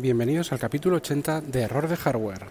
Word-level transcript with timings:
Bienvenidos 0.00 0.52
al 0.52 0.60
capítulo 0.60 0.98
80 0.98 1.40
de 1.40 1.62
Error 1.62 1.88
de 1.88 1.96
Hardware. 1.96 2.46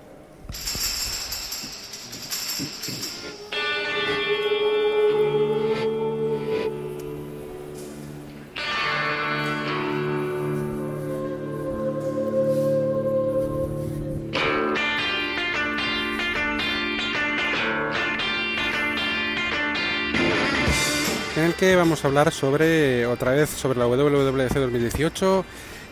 en 21.37 21.43
el 21.43 21.53
que 21.53 21.75
vamos 21.75 22.03
a 22.03 22.07
hablar 22.07 22.33
sobre 22.33 23.05
otra 23.05 23.31
vez 23.31 23.49
sobre 23.49 23.79
la 23.79 23.87
WWDC 23.87 24.53
2018, 24.55 25.45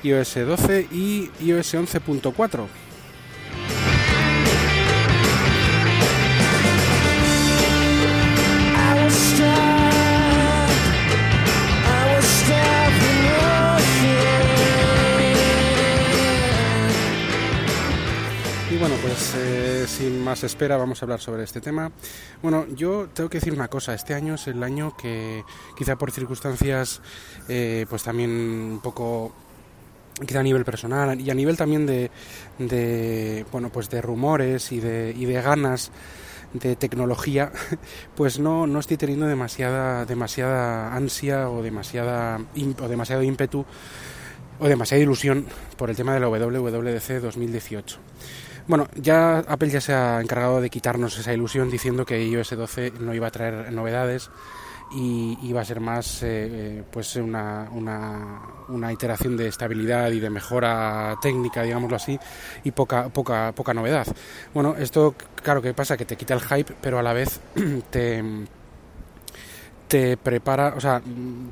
iOS 0.05 0.35
12 0.35 0.87
y 0.91 1.31
iOS 1.39 1.73
11.4. 1.73 2.67
Y 18.69 18.77
bueno, 18.77 18.95
pues 19.01 19.33
eh, 19.37 19.85
sin 19.87 20.23
más 20.23 20.43
espera 20.43 20.77
vamos 20.77 21.01
a 21.01 21.05
hablar 21.05 21.19
sobre 21.19 21.43
este 21.43 21.61
tema. 21.61 21.91
Bueno, 22.43 22.67
yo 22.75 23.07
tengo 23.11 23.27
que 23.29 23.39
decir 23.39 23.53
una 23.53 23.69
cosa, 23.69 23.95
este 23.95 24.13
año 24.13 24.35
es 24.35 24.47
el 24.47 24.61
año 24.61 24.95
que 24.95 25.43
quizá 25.75 25.95
por 25.95 26.11
circunstancias 26.11 27.01
eh, 27.47 27.87
pues 27.89 28.03
también 28.03 28.29
un 28.29 28.81
poco 28.83 29.33
quizá 30.25 30.39
a 30.39 30.43
nivel 30.43 30.63
personal 30.63 31.19
y 31.19 31.29
a 31.29 31.33
nivel 31.33 31.57
también 31.57 31.85
de, 31.85 32.09
de 32.57 33.45
bueno 33.51 33.69
pues 33.69 33.89
de 33.89 34.01
rumores 34.01 34.71
y 34.71 34.79
de, 34.79 35.13
y 35.15 35.25
de 35.25 35.41
ganas 35.41 35.91
de 36.53 36.75
tecnología 36.75 37.51
pues 38.15 38.39
no, 38.39 38.65
no 38.67 38.79
estoy 38.79 38.97
teniendo 38.97 39.27
demasiada 39.27 40.05
demasiada 40.05 40.95
ansia 40.95 41.49
o 41.49 41.61
demasiada 41.61 42.39
o 42.81 42.87
demasiado 42.87 43.23
ímpetu 43.23 43.65
o 44.59 44.67
demasiada 44.67 45.03
ilusión 45.03 45.45
por 45.75 45.89
el 45.89 45.97
tema 45.97 46.13
de 46.13 46.21
la 46.21 46.29
WWDC 46.29 47.21
2018 47.21 47.99
bueno, 48.67 48.87
ya 48.95 49.39
Apple 49.39 49.69
ya 49.69 49.79
se 49.79 49.93
ha 49.93 50.19
encargado 50.19 50.59
de 50.59 50.71
quitarnos 50.71 51.19
esa 51.19 51.31
ilusión 51.33 51.69
diciendo 51.69 52.03
que 52.03 52.25
iOS 52.25 52.57
12 52.57 52.93
no 52.99 53.13
iba 53.13 53.27
a 53.27 53.31
traer 53.31 53.71
novedades 53.71 54.31
y 54.91 55.37
iba 55.43 55.61
a 55.61 55.65
ser 55.65 55.79
más 55.79 56.21
eh, 56.23 56.83
pues 56.91 57.15
una, 57.15 57.69
una, 57.71 58.41
una, 58.69 58.93
iteración 58.93 59.35
de 59.35 59.47
estabilidad 59.47 60.11
y 60.11 60.19
de 60.19 60.29
mejora 60.29 61.15
técnica, 61.21 61.63
digámoslo 61.63 61.95
así, 61.95 62.19
y 62.63 62.71
poca, 62.71 63.09
poca, 63.09 63.51
poca 63.53 63.73
novedad. 63.73 64.07
Bueno, 64.53 64.75
esto 64.77 65.15
claro 65.35 65.61
que 65.61 65.73
pasa 65.73 65.97
que 65.97 66.05
te 66.05 66.15
quita 66.15 66.33
el 66.33 66.41
hype, 66.41 66.75
pero 66.81 66.99
a 66.99 67.03
la 67.03 67.13
vez 67.13 67.39
te 67.89 68.23
te 69.95 70.17
prepara, 70.17 70.73
o 70.75 70.81
sea, 70.81 71.01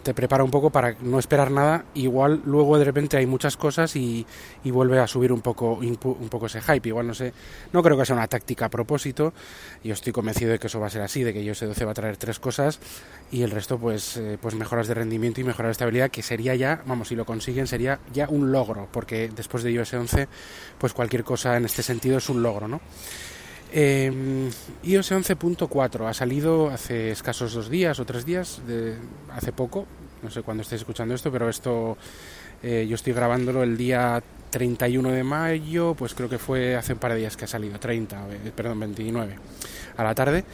te 0.04 0.14
prepara 0.14 0.44
un 0.44 0.52
poco 0.52 0.70
para 0.70 0.98
no 1.00 1.18
esperar 1.18 1.50
nada. 1.50 1.86
Igual 1.94 2.42
luego 2.44 2.78
de 2.78 2.84
repente 2.84 3.16
hay 3.16 3.26
muchas 3.26 3.56
cosas 3.56 3.96
y, 3.96 4.28
y 4.66 4.70
vuelve 4.70 5.00
a 5.00 5.08
subir 5.08 5.32
un 5.32 5.40
poco, 5.40 5.76
un 5.76 6.28
poco 6.30 6.48
ese 6.48 6.62
hype. 6.62 6.90
Igual 6.90 7.08
no 7.08 7.14
sé, 7.14 7.32
no 7.72 7.82
creo 7.82 7.98
que 7.98 8.06
sea 8.06 8.18
una 8.18 8.28
táctica 8.28 8.66
a 8.66 8.70
propósito. 8.70 9.34
Yo 9.82 9.94
estoy 9.94 10.12
convencido 10.12 10.52
de 10.52 10.60
que 10.60 10.68
eso 10.68 10.78
va 10.82 10.88
a 10.88 10.90
ser 10.90 11.04
así, 11.04 11.24
de 11.24 11.32
que 11.32 11.42
iOS 11.42 11.62
12 11.62 11.86
va 11.86 11.92
a 11.92 11.94
traer 11.94 12.18
tres 12.18 12.38
cosas 12.38 12.82
y 13.32 13.44
el 13.44 13.52
resto 13.52 13.78
pues, 13.78 14.18
eh, 14.18 14.38
pues 14.42 14.56
mejoras 14.56 14.90
de 14.90 14.96
rendimiento 14.96 15.40
y 15.40 15.46
mejoras 15.46 15.70
de 15.70 15.72
estabilidad, 15.72 16.12
que 16.12 16.22
sería 16.22 16.54
ya, 16.54 16.82
vamos, 16.86 17.08
si 17.08 17.16
lo 17.16 17.24
consiguen 17.24 17.66
sería 17.66 18.00
ya 18.12 18.28
un 18.28 18.52
logro, 18.52 18.90
porque 18.92 19.30
después 19.34 19.64
de 19.64 19.72
iOS 19.72 19.94
11 19.94 20.28
pues 20.80 20.92
cualquier 20.92 21.24
cosa 21.24 21.56
en 21.56 21.64
este 21.64 21.82
sentido 21.82 22.18
es 22.18 22.28
un 22.28 22.44
logro, 22.44 22.68
¿no? 22.68 22.82
Eh, 23.76 24.52
iOS 24.84 25.12
11.4 25.12 26.08
ha 26.08 26.14
salido 26.14 26.70
hace 26.70 27.10
escasos 27.10 27.54
dos 27.54 27.72
días 27.72 28.00
o 28.00 28.06
tres 28.06 28.24
días, 28.24 28.62
de, 28.68 28.94
hace 29.32 29.52
poco, 29.52 29.88
no 30.22 30.30
sé 30.30 30.44
cuándo 30.44 30.62
estéis 30.62 30.82
escuchando 30.82 31.16
esto, 31.16 31.32
pero 31.32 31.50
esto 31.50 31.98
eh, 32.62 32.86
yo 32.88 32.94
estoy 32.94 33.14
grabándolo 33.14 33.64
el 33.64 33.76
día 33.76 34.22
31 34.52 35.10
de 35.10 35.24
mayo, 35.24 35.96
pues 35.96 36.14
creo 36.14 36.30
que 36.30 36.38
fue 36.38 36.76
hace 36.76 36.94
un 36.94 37.00
par 37.00 37.14
de 37.14 37.18
días 37.18 37.36
que 37.36 37.46
ha 37.46 37.48
salido, 37.48 37.80
30, 37.80 38.28
eh, 38.30 38.52
perdón, 38.56 38.80
29 38.80 39.36
a 39.98 40.04
la 40.04 40.14
tarde. 40.14 40.46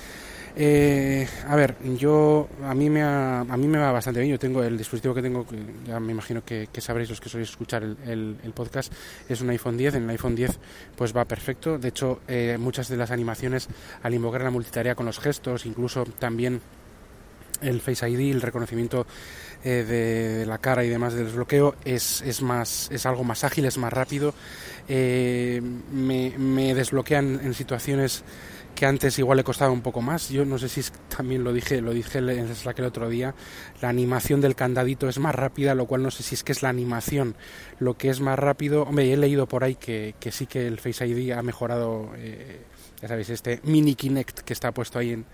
Eh, 0.56 1.28
a 1.48 1.56
ver, 1.56 1.76
yo 1.98 2.50
a 2.64 2.74
mí 2.74 2.90
me 2.90 3.02
a 3.02 3.44
mí 3.44 3.68
me 3.68 3.78
va 3.78 3.92
bastante 3.92 4.20
bien. 4.20 4.32
Yo 4.32 4.40
tengo 4.40 4.64
el 4.64 4.78
dispositivo 4.78 5.14
que 5.14 5.22
tengo, 5.22 5.46
ya 5.86 6.00
me 6.00 6.12
imagino 6.12 6.44
que, 6.44 6.68
sabréis 6.80 7.10
los 7.10 7.22
que 7.22 7.30
sois 7.30 7.50
escuchar 7.50 7.84
el, 7.84 7.98
el, 8.06 8.38
el, 8.44 8.52
podcast, 8.52 8.92
es 9.28 9.42
un 9.42 9.50
iPhone 9.50 9.78
10. 9.78 9.96
En 9.96 10.04
el 10.04 10.10
iPhone 10.12 10.36
10 10.36 10.60
pues 10.96 11.16
va 11.16 11.26
perfecto. 11.26 11.78
De 11.78 11.90
hecho, 11.90 12.22
eh, 12.28 12.58
muchas 12.60 12.88
de 12.90 12.98
las 12.98 13.12
animaciones 13.12 13.68
al 14.04 14.14
invocar 14.14 14.42
la 14.42 14.52
multitarea 14.52 14.96
con 14.96 15.06
los 15.06 15.20
gestos, 15.20 15.66
incluso 15.66 16.06
también 16.06 16.62
el 17.62 17.82
Face 17.82 18.10
ID, 18.10 18.32
el 18.32 18.42
reconocimiento 18.42 19.06
eh, 19.64 19.84
de, 19.88 20.38
de, 20.40 20.46
la 20.46 20.58
cara 20.58 20.86
y 20.86 20.90
demás 20.90 21.14
del 21.14 21.26
desbloqueo 21.26 21.76
es, 21.84 22.22
es 22.22 22.42
más 22.42 22.90
es 22.92 23.06
algo 23.06 23.24
más 23.24 23.44
ágil, 23.44 23.66
es 23.66 23.78
más 23.78 23.92
rápido. 23.92 24.34
Eh, 24.88 25.62
me, 25.92 26.34
me 26.38 26.74
desbloquean 26.74 27.42
en 27.44 27.54
situaciones 27.54 28.24
que 28.80 28.86
antes 28.86 29.20
igual 29.20 29.36
le 29.36 29.44
costaba 29.44 29.74
un 29.74 29.82
poco 29.82 30.02
más. 30.02 30.30
Yo 30.30 30.46
no 30.46 30.58
sé 30.58 30.70
si 30.70 30.80
es, 30.80 30.94
también 31.10 31.44
lo 31.44 31.52
dije, 31.52 31.82
lo 31.82 31.92
dije 31.92 32.20
en 32.20 32.56
Slack 32.56 32.80
el 32.80 32.86
otro 32.86 33.10
día, 33.10 33.36
la 33.82 33.90
animación 33.90 34.40
del 34.40 34.56
candadito 34.56 35.10
es 35.10 35.20
más 35.20 35.36
rápida, 35.36 35.76
lo 35.76 35.86
cual 35.86 36.02
no 36.02 36.12
sé 36.12 36.24
si 36.24 36.36
es 36.36 36.46
que 36.46 36.54
es 36.54 36.64
la 36.64 36.70
animación 36.70 37.36
lo 37.80 37.98
que 37.98 38.10
es 38.10 38.22
más 38.22 38.40
rápido. 38.40 38.84
Hombre, 38.84 39.12
he 39.12 39.18
leído 39.18 39.50
por 39.50 39.66
ahí 39.66 39.76
que, 39.76 40.16
que 40.18 40.32
sí 40.32 40.46
que 40.46 40.66
el 40.66 40.80
Face 40.80 41.06
ID 41.06 41.34
ha 41.34 41.42
mejorado, 41.42 42.12
eh, 42.16 42.62
ya 43.02 43.10
sabéis, 43.10 43.32
este 43.32 43.60
mini 43.64 43.96
Kinect 43.96 44.40
que 44.40 44.54
está 44.54 44.72
puesto 44.72 44.98
ahí 44.98 45.12
en, 45.12 45.26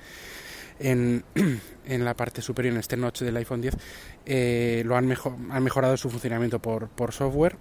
en, 0.79 1.23
en, 1.85 2.03
la 2.03 2.15
parte 2.15 2.41
superior, 2.41 2.73
en 2.73 2.79
este 2.79 2.97
notch 2.97 3.21
del 3.21 3.37
iPhone 3.37 3.61
10, 3.61 3.77
eh, 4.25 4.81
lo 4.87 4.97
han, 4.97 5.05
mejor, 5.05 5.33
han 5.51 5.63
mejorado 5.63 5.95
su 5.97 6.09
funcionamiento 6.09 6.57
por, 6.57 6.89
por 6.89 7.13
software 7.13 7.57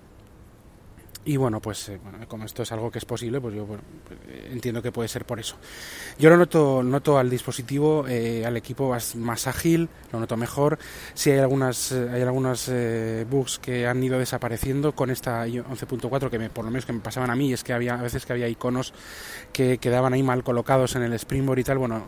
y 1.25 1.37
bueno, 1.37 1.61
pues 1.61 1.89
eh, 1.89 1.99
bueno, 2.03 2.19
como 2.29 2.45
esto 2.45 2.63
es 2.63 2.73
algo 2.73 2.91
que 2.91 2.99
es 2.99 3.05
posible, 3.05 3.41
pues 3.41 3.55
yo 3.55 3.65
bueno, 3.67 3.83
entiendo 4.51 4.83
que 4.83 4.93
puede 4.93 5.09
ser 5.09 5.25
por 5.25 5.41
eso. 5.41 5.57
Yo 6.19 6.31
lo 6.31 6.37
noto, 6.37 6.83
noto 6.83 7.19
al 7.19 7.31
dispositivo, 7.31 8.07
eh, 8.09 8.45
al 8.47 8.57
equipo 8.57 8.91
más, 8.91 9.17
más, 9.17 9.47
ágil, 9.47 9.89
lo 10.13 10.21
noto 10.21 10.37
mejor. 10.37 10.79
Si 11.15 11.31
hay 11.31 11.39
algunas, 11.39 11.93
eh, 11.93 12.09
hay 12.13 12.23
algunas 12.23 12.69
eh, 12.69 13.27
bugs 13.29 13.59
que 13.59 13.87
han 13.87 14.03
ido 14.03 14.19
desapareciendo 14.19 14.93
con 14.93 15.11
esta 15.11 15.47
11.4, 15.47 16.31
que 16.31 16.39
me, 16.39 16.51
por 16.51 16.65
lo 16.65 16.71
menos 16.71 16.87
que 16.87 16.93
me 16.93 17.01
pasaban 17.01 17.31
a 17.31 17.37
mí, 17.37 17.53
es 17.53 17.65
que 17.65 17.73
había 17.73 17.95
a 17.95 18.03
veces 18.03 18.27
que 18.27 18.33
había 18.33 18.49
iconos 18.49 18.93
que 19.53 19.79
quedaban 19.79 20.13
ahí 20.13 20.23
mal 20.23 20.45
colocados 20.45 20.95
en 20.97 21.03
el 21.03 21.13
Springboard 21.15 21.59
y 21.59 21.65
tal. 21.65 21.79
Bueno, 21.79 22.07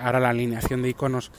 ahora 0.00 0.20
la 0.20 0.30
alineación 0.30 0.82
de 0.82 0.90
iconos 0.90 1.30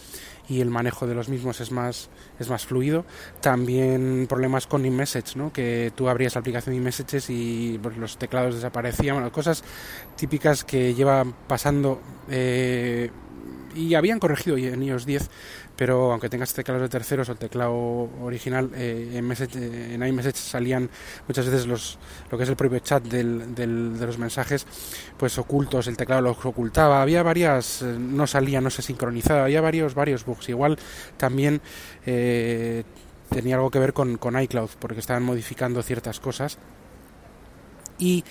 y 0.51 0.59
el 0.59 0.69
manejo 0.69 1.07
de 1.07 1.15
los 1.15 1.29
mismos 1.29 1.61
es 1.61 1.71
más, 1.71 2.09
es 2.37 2.49
más 2.49 2.65
fluido. 2.65 3.05
También 3.39 4.25
problemas 4.27 4.67
con 4.67 4.85
iMessage, 4.85 5.37
¿no? 5.37 5.53
que 5.53 5.93
tú 5.95 6.09
abrías 6.09 6.35
la 6.35 6.41
aplicación 6.41 6.75
iMessages 6.75 7.29
y 7.29 7.79
pues, 7.81 7.95
los 7.95 8.17
teclados 8.17 8.55
desaparecían, 8.55 9.15
bueno, 9.15 9.31
cosas 9.31 9.63
típicas 10.17 10.65
que 10.65 10.93
llevan 10.93 11.33
pasando 11.47 12.01
eh, 12.29 13.11
y 13.75 13.95
habían 13.95 14.19
corregido 14.19 14.57
en 14.57 14.83
iOS 14.83 15.05
10, 15.05 15.29
pero 15.75 16.11
aunque 16.11 16.29
tengas 16.29 16.53
teclados 16.53 16.81
de 16.83 16.89
terceros 16.89 17.29
o 17.29 17.31
el 17.31 17.37
teclado 17.37 17.73
original, 18.21 18.69
eh, 18.75 19.13
en, 19.13 19.25
message, 19.25 19.57
eh, 19.57 19.93
en 19.93 20.05
iMessage 20.05 20.35
salían 20.35 20.89
muchas 21.27 21.45
veces 21.45 21.65
los, 21.65 21.97
lo 22.29 22.37
que 22.37 22.43
es 22.43 22.49
el 22.49 22.55
propio 22.55 22.79
chat 22.79 23.03
del, 23.03 23.55
del, 23.55 23.97
de 23.97 24.05
los 24.05 24.17
mensajes, 24.17 24.65
pues 25.17 25.37
ocultos, 25.37 25.87
el 25.87 25.97
teclado 25.97 26.21
los 26.21 26.45
ocultaba, 26.45 27.01
había 27.01 27.23
varias, 27.23 27.81
eh, 27.81 27.95
no 27.97 28.27
salía, 28.27 28.61
no 28.61 28.69
se 28.69 28.81
sincronizaba, 28.81 29.43
había 29.43 29.61
varios, 29.61 29.95
varios 29.95 30.25
bugs. 30.25 30.49
Igual 30.49 30.77
también 31.17 31.61
eh, 32.05 32.83
tenía 33.29 33.55
algo 33.55 33.71
que 33.71 33.79
ver 33.79 33.93
con, 33.93 34.17
con 34.17 34.39
iCloud, 34.39 34.71
porque 34.79 34.99
estaban 34.99 35.23
modificando 35.23 35.81
ciertas 35.81 36.19
cosas 36.19 36.57
y 38.01 38.25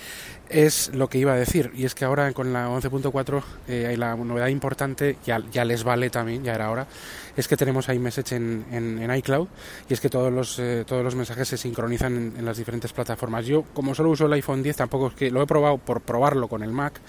es 0.49 0.93
lo 0.93 1.07
que 1.07 1.17
iba 1.17 1.31
a 1.31 1.35
decir 1.35 1.71
y 1.73 1.85
es 1.85 1.95
que 1.95 2.03
ahora 2.03 2.31
con 2.33 2.51
la 2.51 2.67
11.4 2.67 3.41
eh, 3.69 3.95
la 3.97 4.15
novedad 4.17 4.47
importante 4.47 5.17
ya, 5.25 5.41
ya, 5.49 5.63
les 5.63 5.85
vale 5.85 6.09
también 6.09 6.43
ya 6.43 6.53
era 6.53 6.69
hora 6.69 6.87
es 7.37 7.47
que 7.47 7.55
tenemos 7.55 7.87
iMessage 7.87 8.33
en, 8.33 8.65
en, 8.69 9.01
en 9.01 9.15
iCloud 9.15 9.47
y 9.89 9.93
es 9.93 10.01
que 10.01 10.09
todos 10.09 10.31
los 10.31 10.59
eh, 10.59 10.83
todos 10.85 11.05
los 11.05 11.15
mensajes 11.15 11.47
se 11.47 11.57
sincronizan 11.57 12.17
en, 12.17 12.33
en, 12.37 12.45
las 12.45 12.57
diferentes 12.57 12.91
plataformas. 12.91 13.45
Yo 13.45 13.63
como 13.73 13.95
solo 13.95 14.09
uso 14.09 14.25
el 14.25 14.33
iPhone 14.33 14.61
10 14.61 14.75
tampoco 14.75 15.07
es 15.07 15.13
que 15.13 15.31
lo 15.31 15.41
he 15.41 15.47
probado 15.47 15.77
por 15.77 16.01
probarlo 16.01 16.49
con 16.49 16.63
el 16.63 16.71
Mac 16.71 16.99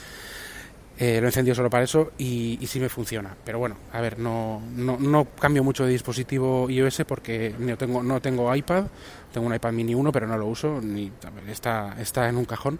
eh, 1.04 1.20
lo 1.20 1.26
he 1.26 1.30
encendido 1.30 1.56
solo 1.56 1.68
para 1.68 1.82
eso 1.82 2.12
y, 2.16 2.56
y 2.60 2.66
sí 2.68 2.78
me 2.78 2.88
funciona. 2.88 3.34
Pero 3.44 3.58
bueno, 3.58 3.76
a 3.92 4.00
ver, 4.00 4.20
no, 4.20 4.62
no, 4.76 4.96
no 5.00 5.24
cambio 5.24 5.64
mucho 5.64 5.84
de 5.84 5.90
dispositivo 5.90 6.70
iOS 6.70 7.02
porque 7.08 7.52
no 7.58 7.76
tengo, 7.76 8.04
no 8.04 8.20
tengo 8.20 8.54
iPad, 8.54 8.84
tengo 9.32 9.48
un 9.48 9.52
iPad 9.52 9.72
mini 9.72 9.96
1, 9.96 10.12
pero 10.12 10.28
no 10.28 10.38
lo 10.38 10.46
uso, 10.46 10.80
ni 10.80 11.10
está, 11.48 11.96
está 11.98 12.28
en 12.28 12.36
un 12.36 12.44
cajón. 12.44 12.78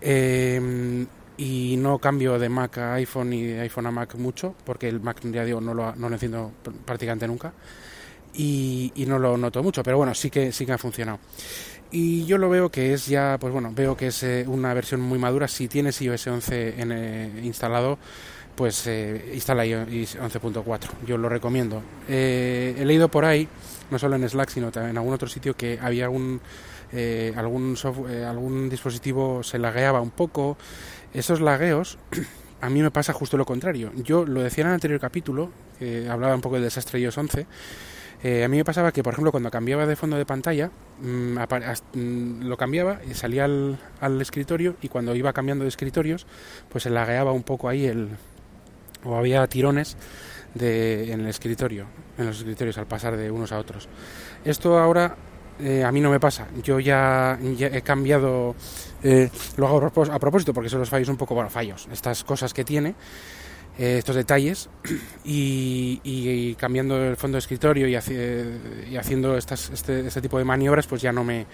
Eh, 0.00 1.06
y 1.36 1.76
no 1.78 2.00
cambio 2.00 2.36
de 2.36 2.48
Mac 2.48 2.78
a 2.78 2.94
iPhone 2.94 3.32
y 3.32 3.44
de 3.44 3.60
iPhone 3.60 3.86
a 3.86 3.92
Mac 3.92 4.16
mucho, 4.16 4.56
porque 4.64 4.88
el 4.88 4.98
Mac, 4.98 5.18
ya 5.22 5.44
digo, 5.44 5.60
no 5.60 5.72
lo, 5.72 5.94
no 5.94 6.08
lo 6.08 6.16
enciendo 6.16 6.50
prácticamente 6.84 7.28
nunca. 7.28 7.52
Y, 8.34 8.90
y, 8.96 9.06
no 9.06 9.20
lo 9.20 9.36
noto 9.36 9.62
mucho, 9.62 9.84
pero 9.84 9.98
bueno, 9.98 10.16
sí 10.16 10.30
que, 10.30 10.50
sí 10.50 10.66
que 10.66 10.72
ha 10.72 10.78
funcionado. 10.78 11.20
Y 11.90 12.24
yo 12.26 12.38
lo 12.38 12.48
veo 12.48 12.70
que 12.70 12.92
es 12.92 13.06
ya, 13.06 13.36
pues 13.40 13.52
bueno, 13.52 13.70
veo 13.74 13.96
que 13.96 14.08
es 14.08 14.22
eh, 14.22 14.44
una 14.46 14.74
versión 14.74 15.00
muy 15.00 15.18
madura. 15.18 15.48
Si 15.48 15.68
tienes 15.68 16.00
iOS 16.02 16.26
11 16.26 16.80
en, 16.80 16.92
eh, 16.92 17.40
instalado, 17.42 17.98
pues 18.56 18.86
eh, 18.86 19.32
instala 19.34 19.64
iOS 19.64 20.18
11.4. 20.18 20.88
Yo 21.06 21.16
lo 21.16 21.28
recomiendo. 21.28 21.82
he 22.08 22.82
leído 22.84 23.08
por 23.08 23.24
ahí, 23.24 23.48
no 23.90 23.98
solo 23.98 24.16
en 24.16 24.28
Slack, 24.28 24.48
sino 24.50 24.70
en 24.74 24.96
algún 24.96 25.14
otro 25.14 25.28
sitio, 25.28 25.54
que 25.54 25.78
había 25.80 26.04
algún, 26.04 26.40
algún, 27.36 27.76
software, 27.76 28.24
algún 28.24 28.68
dispositivo 28.68 29.42
se 29.42 29.58
lagueaba 29.58 30.00
un 30.00 30.10
poco. 30.10 30.56
Esos 31.14 31.40
lagueos 31.40 31.98
a 32.60 32.68
mí 32.68 32.82
me 32.82 32.90
pasa 32.90 33.12
justo 33.12 33.36
lo 33.36 33.44
contrario. 33.44 33.92
Yo 33.96 34.24
lo 34.24 34.42
decía 34.42 34.62
en 34.62 34.68
el 34.68 34.74
anterior 34.74 34.98
capítulo, 34.98 35.50
hablaba 36.10 36.34
un 36.34 36.40
poco 36.40 36.56
del 36.56 36.64
desastre 36.64 36.98
iOS 36.98 37.18
11. 37.18 37.46
Eh, 38.26 38.42
a 38.42 38.48
mí 38.48 38.56
me 38.56 38.64
pasaba 38.64 38.90
que, 38.90 39.04
por 39.04 39.12
ejemplo, 39.12 39.30
cuando 39.30 39.52
cambiaba 39.52 39.86
de 39.86 39.94
fondo 39.94 40.16
de 40.16 40.26
pantalla, 40.26 40.68
mm, 41.00 41.38
mm, 41.38 42.42
lo 42.42 42.56
cambiaba 42.56 42.98
y 43.08 43.14
salía 43.14 43.44
al, 43.44 43.78
al, 44.00 44.20
escritorio 44.20 44.74
y 44.82 44.88
cuando 44.88 45.14
iba 45.14 45.32
cambiando 45.32 45.62
de 45.62 45.68
escritorios, 45.68 46.26
pues 46.68 46.82
se 46.82 46.90
lagueaba 46.90 47.30
un 47.30 47.44
poco 47.44 47.68
ahí 47.68 47.86
el... 47.86 48.08
o 49.04 49.14
había 49.14 49.46
tirones 49.46 49.96
de, 50.54 51.12
en 51.12 51.20
el 51.20 51.28
escritorio, 51.28 51.86
en 52.18 52.26
los 52.26 52.38
escritorios 52.38 52.76
al 52.78 52.86
pasar 52.86 53.16
de 53.16 53.30
unos 53.30 53.52
a 53.52 53.60
otros. 53.60 53.88
Esto 54.44 54.76
ahora 54.76 55.14
eh, 55.60 55.84
a 55.84 55.92
mí 55.92 56.00
no 56.00 56.10
me 56.10 56.18
pasa. 56.18 56.48
Yo 56.64 56.80
ya, 56.80 57.38
he 57.40 57.82
cambiado, 57.82 58.56
eh, 59.04 59.30
lo 59.56 59.68
hago 59.68 59.86
a 59.86 60.18
propósito 60.18 60.52
porque 60.52 60.68
son 60.68 60.80
los 60.80 60.90
fallos 60.90 61.08
un 61.10 61.16
poco, 61.16 61.36
bueno, 61.36 61.48
fallos, 61.48 61.86
estas 61.92 62.24
cosas 62.24 62.52
que 62.52 62.64
tiene. 62.64 62.96
Eh, 63.78 63.98
estos 63.98 64.16
detalles 64.16 64.70
y, 65.24 66.54
cambiando 66.54 67.02
el 67.02 67.16
fondo 67.16 67.36
de 67.36 67.40
escritorio 67.40 67.86
y, 67.86 67.92
y 67.92 68.96
haciendo 68.96 69.36
estas, 69.36 69.68
este, 69.68 70.06
este, 70.06 70.22
tipo 70.22 70.38
de 70.38 70.44
maniobras 70.44 70.86
pues 70.86 71.02
ya 71.02 71.12
no 71.12 71.24
me 71.24 71.44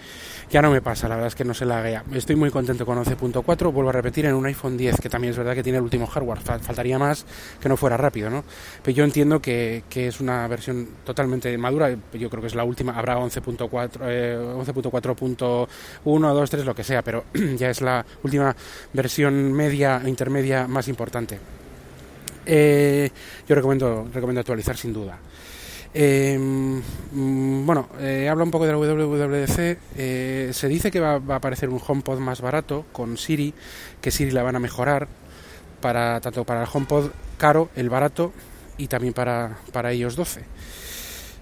ya 0.49 0.61
no 0.61 0.71
me 0.71 0.81
pasa 0.81 1.09
la 1.09 1.15
verdad 1.15 1.27
es 1.27 1.35
que 1.35 1.43
no 1.43 1.53
se 1.53 1.65
laguea. 1.65 2.05
Estoy 2.13 2.37
muy 2.37 2.49
contento 2.49 2.85
con 2.85 2.97
11.4 3.03 3.73
vuelvo 3.73 3.89
a 3.89 3.91
repetir 3.91 4.25
en 4.25 4.35
un 4.35 4.45
iPhone 4.45 4.77
10 4.77 5.01
que 5.01 5.09
también 5.09 5.31
es 5.31 5.37
verdad 5.37 5.53
que 5.53 5.63
tiene 5.63 5.79
el 5.79 5.83
último 5.83 6.07
hardware 6.07 6.39
faltaría 6.39 6.97
más 6.97 7.25
que 7.59 7.67
no 7.67 7.75
fuera 7.75 7.97
rápido 7.97 8.29
no 8.29 8.45
pero 8.81 8.95
yo 8.95 9.03
entiendo 9.03 9.41
que, 9.41 9.83
que 9.89 10.07
es 10.07 10.21
una 10.21 10.47
versión 10.47 10.87
totalmente 11.03 11.57
madura 11.57 11.93
yo 12.13 12.29
creo 12.29 12.39
que 12.39 12.47
es 12.47 12.55
la 12.55 12.63
última 12.63 12.97
habrá 12.97 13.17
11.4 13.17 13.67
11.4.1 13.69 16.33
2 16.33 16.49
3 16.49 16.65
lo 16.65 16.73
que 16.73 16.85
sea 16.85 17.01
pero 17.01 17.25
ya 17.57 17.69
es 17.69 17.81
la 17.81 18.05
última 18.23 18.55
versión 18.93 19.51
media 19.51 20.01
intermedia 20.05 20.67
más 20.67 20.87
importante 20.87 21.62
eh, 22.45 23.09
yo 23.47 23.55
recomiendo, 23.55 24.07
recomiendo 24.13 24.39
actualizar 24.39 24.77
sin 24.77 24.93
duda. 24.93 25.19
Eh, 25.95 26.37
mm, 26.39 27.65
bueno, 27.65 27.87
eh, 27.99 28.27
habla 28.29 28.43
un 28.43 28.51
poco 28.51 28.65
de 28.65 28.71
la 28.71 28.77
WWDC. 28.77 29.77
Eh, 29.97 30.49
se 30.51 30.67
dice 30.67 30.91
que 30.91 30.99
va, 30.99 31.13
a 31.13 31.35
aparecer 31.35 31.69
un 31.69 31.79
HomePod 31.85 32.19
más 32.19 32.41
barato 32.41 32.85
con 32.91 33.17
Siri, 33.17 33.53
que 34.01 34.11
Siri 34.11 34.31
la 34.31 34.43
van 34.43 34.55
a 34.55 34.59
mejorar 34.59 35.07
para 35.81 36.19
tanto 36.21 36.45
para 36.45 36.63
el 36.63 36.69
HomePod 36.71 37.11
caro, 37.37 37.69
el 37.75 37.89
barato 37.89 38.31
y 38.77 38.87
también 38.87 39.13
para, 39.13 39.57
para 39.71 39.93
iOS 39.93 40.15
12. 40.15 40.41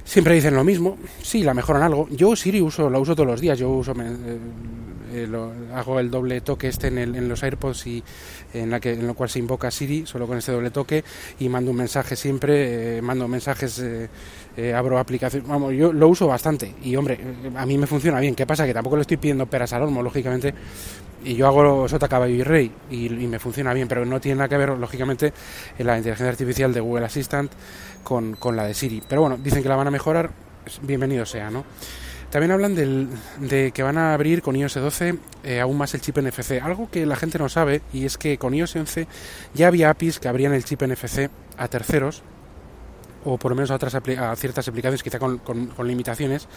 Siempre 0.03 0.36
dicen 0.36 0.56
lo 0.56 0.63
mismo, 0.63 0.98
sí, 1.21 1.44
la 1.44 1.53
mejoran 1.53 1.83
algo. 1.83 2.07
Yo 2.09 2.36
Siri 2.36 2.62
uso, 2.62 2.89
la 2.89 3.00
uso 3.00 3.15
todos 3.15 3.27
los 3.27 3.42
días. 3.42 3.57
Yo 3.59 3.69
uso, 3.69 3.94
eh, 5.13 5.27
hago 5.74 6.00
el 6.00 6.09
doble 6.09 6.42
toque 6.42 6.68
este 6.68 6.88
en, 6.88 6.98
en, 6.98 7.27
los 7.27 7.44
AirPods 7.44 7.88
y 7.88 8.03
en 8.53 8.69
la 8.69 8.80
que 8.80 8.94
en 8.94 9.07
lo 9.07 9.13
cual 9.13 9.30
se 9.30 9.39
invoca 9.39 9.69
Siri 9.69 10.06
solo 10.06 10.25
con 10.25 10.38
este 10.38 10.53
doble 10.53 10.71
toque 10.71 11.03
y 11.39 11.50
mando 11.50 11.71
un 11.71 11.77
mensaje 11.77 12.15
siempre 12.15 12.98
eh, 12.98 13.01
mando 13.01 13.27
mensajes 13.27 13.80
eh, 13.80 14.74
abro 14.74 14.98
aplicación 14.98 15.44
vamos 15.48 15.74
yo 15.74 15.92
lo 15.94 16.07
uso 16.07 16.27
bastante. 16.27 16.75
Y 16.83 16.95
hombre 16.95 17.19
a 17.56 17.65
mí 17.65 17.77
me 17.77 17.88
funciona 17.88 18.19
bien. 18.19 18.36
Qué 18.36 18.45
pasa 18.45 18.65
que 18.65 18.74
tampoco 18.74 18.95
le 18.95 19.01
estoy 19.01 19.18
pidiendo 19.18 19.45
peras 19.45 19.74
al 19.74 19.83
olmo 19.83 20.01
lógicamente 20.01 20.54
y 21.23 21.35
yo 21.35 21.47
hago 21.47 21.88
sota 21.88 22.07
caballo 22.07 22.33
y 22.33 22.44
rey 22.44 22.71
y, 22.89 23.06
y 23.06 23.27
me 23.27 23.39
funciona 23.39 23.73
bien 23.73 23.88
pero 23.88 24.06
no 24.06 24.19
tiene 24.19 24.38
nada 24.38 24.50
que 24.50 24.57
ver 24.57 24.69
lógicamente 24.69 25.33
en 25.77 25.88
la 25.88 25.97
inteligencia 25.97 26.29
artificial 26.29 26.73
de 26.73 26.79
Google 26.79 27.06
Assistant 27.06 27.51
con, 28.03 28.35
con 28.35 28.56
la 28.56 28.65
de 28.65 28.73
Siri. 28.73 29.01
Pero 29.07 29.21
bueno 29.21 29.38
dicen 29.38 29.63
que 29.63 29.69
la 29.69 29.75
van 29.75 29.88
a 29.88 29.91
mejorar 29.91 30.31
bienvenido 30.81 31.25
sea 31.25 31.50
no 31.50 31.65
también 32.31 32.51
hablan 32.51 32.75
de 32.75 33.71
que 33.73 33.83
van 33.83 33.97
a 33.97 34.13
abrir 34.13 34.41
con 34.41 34.56
iOS 34.56 34.75
12 34.75 35.15
eh, 35.44 35.59
aún 35.59 35.77
más 35.77 35.94
el 35.94 36.00
chip 36.00 36.18
NFC, 36.18 36.62
algo 36.63 36.89
que 36.89 37.06
la 37.06 37.18
gente 37.18 37.38
no 37.38 37.50
sabe 37.50 37.81
y 37.91 38.06
es 38.06 38.18
que 38.18 38.38
con 38.38 38.53
iOS 38.53 38.77
11 38.77 39.07
ya 39.53 39.68
había 39.68 39.89
APIs 39.89 40.19
que 40.19 40.29
abrían 40.29 40.53
el 40.53 40.63
chip 40.63 40.81
NFC 40.81 41.29
a 41.57 41.68
terceros 41.68 42.23
o 43.25 43.38
por 43.38 43.51
lo 43.51 43.56
menos 43.56 43.69
a, 43.69 43.75
otras 43.75 43.95
a 43.95 44.35
ciertas 44.38 44.68
aplicaciones 44.68 45.03
quizá 45.03 45.19
con, 45.19 45.41
limitaciones, 45.83 46.47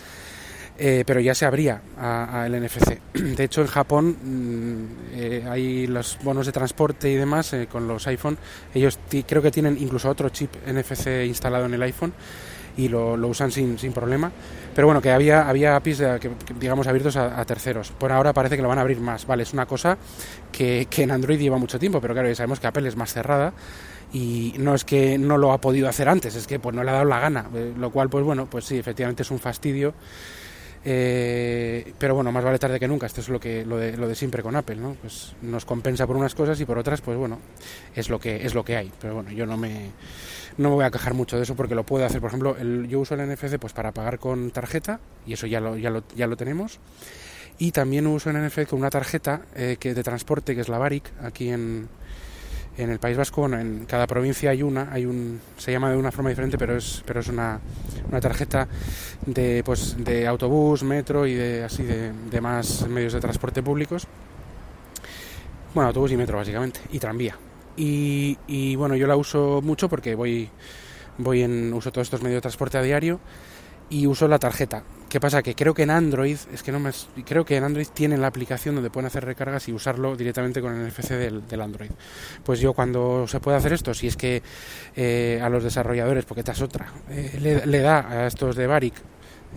eh, 0.79 1.05
pero 1.07 1.21
ya 1.21 1.35
se 1.35 1.47
abría 1.47 1.81
al 1.99 2.53
NFC. 2.53 2.99
De 3.15 3.45
hecho, 3.45 3.61
en 3.61 3.67
Japón 3.67 4.17
mm, 4.23 4.85
eh, 5.15 5.45
hay 5.49 5.87
los 5.87 6.19
bonos 6.23 6.47
de 6.47 6.53
transporte 6.53 7.11
y 7.11 7.15
demás 7.15 7.55
con 7.71 7.87
los 7.87 8.07
iPhone. 8.07 8.39
Ellos 8.75 8.99
creo 9.27 9.43
que 9.43 9.51
tienen 9.51 9.77
incluso 9.81 10.09
otro 10.09 10.29
chip 10.31 10.51
NFC 10.67 11.27
instalado 11.27 11.67
en 11.67 11.75
el 11.75 11.83
iPhone 11.83 12.13
y 12.77 12.89
lo, 12.89 13.17
lo 13.17 13.29
usan 13.29 13.53
sin, 13.53 13.79
sin, 13.79 13.93
problema. 13.93 14.33
Pero 14.75 14.89
bueno, 14.89 15.01
que 15.01 15.11
había, 15.11 15.49
había 15.49 15.77
APIs, 15.77 15.99
que, 16.21 16.31
digamos, 16.59 16.87
abiertos 16.87 17.17
a, 17.17 17.45
terceros. 17.45 17.93
Por 17.93 18.11
ahora 18.11 18.33
parece 18.33 18.57
que 18.57 18.63
lo 18.63 18.69
van 18.69 18.79
a 18.79 18.81
abrir 18.81 18.99
más. 18.99 19.27
Vale, 19.27 19.45
es 19.45 19.53
una 19.53 19.67
cosa 19.67 19.97
que, 20.51 20.89
que 20.91 21.03
en 21.05 21.13
Android 21.13 21.39
lleva 21.39 21.59
mucho 21.59 21.79
tiempo, 21.79 22.01
pero 22.01 22.15
claro, 22.15 22.29
ya 22.29 22.35
sabemos 22.35 22.59
que 22.59 22.67
Apple 22.67 22.89
es 22.89 22.97
más 22.97 23.13
cerrada 23.13 23.53
y 24.13 24.55
no 24.59 24.75
es 24.75 24.85
que 24.85 25.19
no 25.19 25.37
lo 25.39 25.53
ha 25.53 25.61
podido 25.61 25.89
hacer 25.89 26.09
antes, 26.09 26.37
es 26.37 26.47
que 26.47 26.61
pues 26.61 26.75
no 26.75 26.85
le 26.85 26.91
ha 26.91 26.95
dado 26.95 27.05
la 27.05 27.19
gana, 27.19 27.47
eh, 27.55 27.75
lo 27.77 27.91
cual 27.91 28.09
pues 28.09 28.25
bueno, 28.25 28.47
pues 28.47 28.65
sí, 28.65 28.79
efectivamente 28.79 29.23
es 29.23 29.31
un 29.31 29.41
fastidio. 29.41 29.93
Eh, 30.85 31.95
pero 31.99 32.15
bueno, 32.15 32.31
más 32.31 32.45
vale 32.45 32.59
tarde 32.59 32.79
que 32.79 32.89
nunca. 32.89 33.07
Esto 33.07 33.21
es 33.21 33.29
lo 33.29 33.41
que 33.41 33.65
lo 33.65 33.79
de, 33.79 33.97
lo 33.97 34.07
de 34.07 34.15
siempre 34.15 34.43
con 34.43 34.55
Apple, 34.55 34.77
¿no? 34.77 34.95
Pues 35.01 35.35
nos 35.43 35.65
compensa 35.65 36.07
por 36.07 36.17
unas 36.17 36.35
cosas 36.35 36.61
y 36.61 36.65
por 36.65 36.79
otras, 36.79 37.01
pues 37.01 37.17
bueno, 37.17 37.39
es 37.95 38.11
lo 38.11 38.19
que 38.19 38.45
es 38.45 38.55
lo 38.55 38.65
que 38.65 38.77
hay. 38.77 38.93
Pero 39.01 39.15
bueno, 39.15 39.31
yo 39.31 39.47
no 39.47 39.57
me 39.57 39.91
no 40.57 40.69
me 40.69 40.75
voy 40.77 40.85
a 40.85 40.91
quejar 40.91 41.15
mucho 41.15 41.37
de 41.37 41.43
eso 41.43 41.57
porque 41.57 41.75
lo 41.75 41.85
puedo 41.85 42.05
hacer. 42.05 42.21
Por 42.21 42.29
ejemplo, 42.29 42.57
el, 42.59 42.87
yo 42.89 43.01
uso 43.01 43.15
el 43.15 43.29
NFC 43.29 43.59
pues 43.59 43.73
para 43.73 43.93
pagar 43.93 44.19
con 44.19 44.51
tarjeta 44.51 45.01
y 45.27 45.33
eso 45.33 45.47
ya 45.47 45.61
lo, 45.61 45.77
ya 45.77 45.91
lo, 45.91 46.05
ya 46.15 46.27
lo 46.27 46.37
tenemos. 46.37 46.81
Y 47.59 47.73
también 47.73 48.07
uso 48.07 48.31
el 48.31 48.45
NFC 48.45 48.67
con 48.67 48.81
una 48.81 48.91
tarjeta 48.91 49.43
eh, 49.55 49.77
que 49.79 49.95
de 49.95 50.03
transporte 50.03 50.55
que 50.55 50.61
es 50.61 50.69
la 50.69 50.79
Baric 50.79 51.13
aquí 51.23 51.51
en, 51.51 51.89
en 52.77 52.91
el 52.91 52.99
País 52.99 53.17
Vasco. 53.17 53.47
en 53.47 53.87
cada 53.87 54.07
provincia 54.07 54.51
hay 54.51 54.63
una, 54.63 54.93
hay 54.93 55.07
un, 55.07 55.41
se 55.57 55.73
llama 55.73 55.91
de 55.91 55.97
una 55.97 56.13
forma 56.13 56.31
diferente, 56.31 56.59
pero 56.59 56.77
es, 56.77 57.03
pero 57.07 57.21
es 57.21 57.29
una, 57.29 57.61
una 58.09 58.21
tarjeta 58.21 58.69
de, 59.27 59.63
pues, 59.65 59.97
de 59.99 60.27
autobús, 60.27 60.83
metro 60.83 61.27
y 61.27 61.35
de 61.35 61.65
así 61.65 61.83
de, 61.83 62.13
de 62.13 62.41
más 62.41 62.87
medios 62.89 63.13
de 63.13 63.21
transporte 63.21 63.63
públicos. 63.63 64.07
Bueno, 65.75 65.89
autobús 65.89 66.13
y 66.13 66.17
metro 66.17 66.39
básicamente, 66.39 66.81
y 66.93 66.99
tranvía. 66.99 67.37
Y, 67.77 68.77
bueno, 68.77 68.95
yo 68.95 69.07
la 69.07 69.17
uso 69.17 69.61
mucho 69.63 69.89
porque 69.89 70.15
voy, 70.15 70.49
voy 71.19 71.43
en, 71.43 71.73
uso 71.73 71.91
todos 71.91 72.07
estos 72.07 72.23
medios 72.23 72.39
de 72.39 72.43
transporte 72.43 72.79
a 72.79 72.83
diario 72.83 73.21
y 73.91 74.07
uso 74.07 74.29
la 74.29 74.39
tarjeta. 74.39 74.85
¿Qué 75.15 75.21
pasa? 75.21 75.45
Que 75.45 75.55
creo 75.55 75.75
que 75.75 75.85
en 75.85 75.91
Android, 75.91 76.37
es 76.53 76.65
que 76.65 76.73
no 76.73 76.81
me, 76.81 76.91
creo 77.25 77.45
que 77.45 77.57
en 77.57 77.63
Android 77.63 77.87
tienen 77.95 78.21
la 78.21 78.27
aplicación 78.27 78.75
donde 78.75 78.91
pueden 78.91 79.07
hacer 79.07 79.25
recargas 79.25 79.69
y 79.69 79.73
usarlo 79.73 80.17
directamente 80.17 80.61
con 80.61 80.75
el 80.75 80.89
NFC 80.89 81.11
del, 81.11 81.61
Android. 81.61 81.93
Pues 82.43 82.59
yo 82.59 82.73
cuando 82.73 83.25
se 83.29 83.39
puede 83.39 83.57
hacer 83.57 83.75
esto, 83.75 83.95
si 83.95 84.09
es 84.09 84.17
que 84.17 84.43
eh, 84.97 85.41
a 85.41 85.49
los 85.49 85.63
desarrolladores, 85.63 86.25
porque 86.25 86.41
esta 86.41 86.51
es 86.51 86.61
otra, 86.63 86.93
eh, 87.11 87.63
le, 87.65 87.79
da 87.79 88.11
a 88.11 88.27
estos 88.27 88.57
de 88.57 88.67
Baric, 88.67 88.95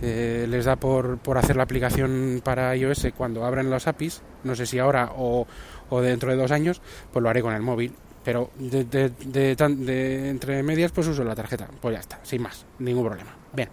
eh, 0.00 0.46
les 0.48 0.64
da 0.64 0.76
por, 0.76 1.18
por 1.18 1.38
hacer 1.38 1.56
la 1.56 1.64
aplicación 1.64 2.40
para 2.44 2.76
iOS 2.76 3.08
cuando 3.16 3.44
abren 3.44 3.68
los 3.68 3.88
APIs, 3.88 4.22
no 4.44 4.54
sé 4.54 4.64
si 4.64 4.78
ahora 4.78 5.10
o, 5.16 5.44
o 5.90 6.00
dentro 6.00 6.30
de 6.30 6.36
dos 6.36 6.52
años, 6.52 6.80
pues 7.12 7.20
lo 7.20 7.30
haré 7.30 7.42
con 7.42 7.52
el 7.52 7.62
móvil 7.62 7.92
pero 8.22 8.50
de, 8.58 8.84
de, 8.84 10.28
entre 10.28 10.62
medias 10.62 10.92
pues 10.92 11.08
uso 11.08 11.24
la 11.24 11.34
tarjeta, 11.34 11.66
pues 11.80 11.94
ya 11.94 12.00
está, 12.00 12.20
sin 12.22 12.42
más, 12.42 12.64
ningún 12.78 13.06
problema. 13.06 13.34
Bien. 13.54 13.70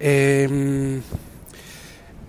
Em, 0.00 1.00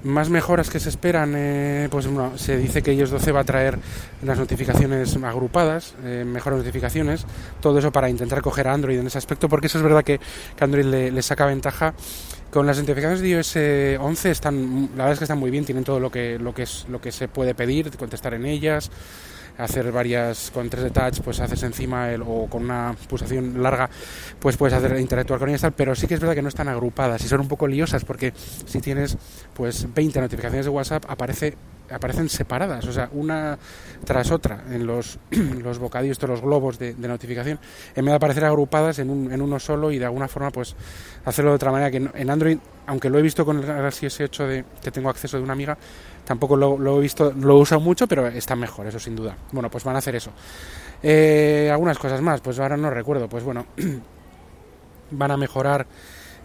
más 0.04 0.30
mejoras 0.30 0.70
que 0.70 0.80
se 0.80 0.90
esperan, 0.90 1.34
eh, 1.36 1.88
pues 1.92 2.08
bueno, 2.08 2.38
se 2.38 2.58
dice 2.58 2.82
que 2.82 2.94
iOS 2.94 3.12
12 3.12 3.32
va 3.32 3.42
a 3.42 3.44
traer 3.44 3.78
las 4.24 4.40
notificaciones 4.40 5.18
agrupadas, 5.18 5.94
eh, 6.06 6.24
mejores 6.26 6.60
notificaciones, 6.60 7.26
todo 7.60 7.80
eso 7.80 7.92
para 7.92 8.10
intentar 8.10 8.42
coger 8.42 8.70
a 8.70 8.74
Android 8.74 8.98
en 8.98 9.08
ese 9.08 9.18
aspecto, 9.18 9.50
porque 9.50 9.68
eso 9.68 9.78
es 9.78 9.84
verdad 9.84 10.04
que, 10.04 10.20
Android 10.60 10.86
le, 10.86 11.22
saca 11.22 11.46
ventaja. 11.46 11.94
Con 12.50 12.66
las 12.66 12.80
notificaciones 12.80 13.22
de 13.22 13.30
iOS 13.30 14.04
11 14.04 14.32
están, 14.32 14.90
la 14.96 15.04
verdad 15.04 15.14
es 15.14 15.20
que 15.20 15.26
están 15.26 15.38
muy 15.38 15.52
bien, 15.52 15.66
tienen 15.66 15.84
todo 15.84 16.00
lo 16.00 16.10
que, 16.10 16.40
lo 16.40 16.54
que 16.54 16.64
es, 16.64 16.86
lo 16.90 17.00
que 17.00 17.12
se 17.12 17.28
puede 17.28 17.54
pedir, 17.54 17.96
contestar 17.96 18.34
en 18.34 18.46
ellas, 18.46 18.90
hacer 19.60 19.92
varias 19.92 20.52
con 20.52 20.70
tres 20.70 20.86
de 20.86 20.90
touch 20.92 21.20
pues 21.22 21.40
haces 21.40 21.62
encima 21.64 22.12
el, 22.12 22.22
o 22.22 22.48
con 22.50 22.64
una 22.64 22.96
pulsación 23.08 23.62
larga 23.62 23.90
pues 24.40 24.58
puedes 24.58 24.74
hacer 24.74 24.98
interactuar 25.00 25.40
con 25.40 25.50
ellas 25.50 25.62
tal 25.62 25.74
pero 25.74 25.96
sí 25.96 26.08
que 26.08 26.14
es 26.14 26.20
verdad 26.20 26.36
que 26.36 26.42
no 26.42 26.50
están 26.50 26.70
agrupadas 26.70 27.24
y 27.24 27.28
son 27.28 27.42
un 27.42 27.48
poco 27.48 27.68
liosas 27.68 28.06
porque 28.06 28.34
si 28.36 28.80
tienes 28.80 29.18
pues 29.54 29.88
20 29.94 30.22
notificaciones 30.22 30.66
de 30.66 30.72
WhatsApp 30.72 31.06
aparece 31.08 31.56
aparecen 31.92 32.30
separadas, 32.30 32.86
o 32.86 32.92
sea, 32.92 33.10
una 33.14 33.58
tras 34.04 34.32
otra 34.32 34.64
en 34.70 34.86
los, 34.86 35.20
los 35.32 35.80
bocadillos, 35.80 36.22
los 36.22 36.42
globos 36.42 36.80
de, 36.80 36.94
notificación, 36.94 37.60
en 37.96 38.06
vez 38.06 38.12
de 38.12 38.16
aparecer 38.16 38.46
agrupadas 38.46 39.00
en, 39.00 39.10
un, 39.10 39.32
en 39.32 39.42
uno 39.42 39.60
solo 39.60 39.92
y 39.92 40.00
de 40.00 40.06
alguna 40.06 40.28
forma 40.28 40.52
pues 40.52 40.76
hacerlo 41.26 41.52
de 41.52 41.56
otra 41.56 41.72
manera 41.72 41.92
que 41.92 41.98
en 41.98 42.30
Android, 42.30 42.58
aunque 42.86 43.10
lo 43.10 43.20
he 43.20 43.22
visto 43.22 43.46
con 43.46 43.58
el 43.58 43.66
Galaxy 43.66 44.06
S8 44.06 44.48
de, 44.48 44.66
que 44.82 44.92
tengo 44.92 45.10
acceso 45.10 45.38
de 45.38 45.44
una 45.44 45.54
amiga, 45.54 45.78
tampoco 46.30 46.56
lo, 46.56 47.00
he 47.00 47.02
visto, 47.02 47.34
lo 47.42 47.58
usado 47.58 47.82
mucho, 47.82 48.06
pero 48.06 48.28
está 48.28 48.56
mejor, 48.56 48.86
eso 48.86 49.00
sin 49.00 49.16
duda. 49.16 49.36
Bueno, 49.52 49.72
pues 49.72 49.84
van 49.84 49.96
a 49.96 49.98
hacer 49.98 50.16
eso. 50.16 50.30
Eh, 51.02 51.70
algunas 51.72 51.98
cosas 51.98 52.22
más, 52.22 52.40
pues 52.40 52.60
ahora 52.60 52.78
no 52.78 52.92
recuerdo, 52.92 53.28
pues 53.28 53.44
bueno, 53.44 53.66
van 55.12 55.32
a 55.32 55.38
mejorar 55.38 55.88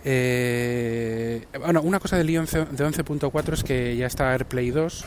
eh, 0.03 1.45
bueno, 1.59 1.83
una 1.83 2.00
cosa 2.00 2.17
del 2.17 2.31
iOS 2.31 2.53
de 2.53 2.87
11.4 2.87 3.53
es 3.53 3.62
que 3.62 3.95
ya 3.95 4.07
está 4.07 4.33
AirPlay 4.33 4.71
2, 4.71 5.05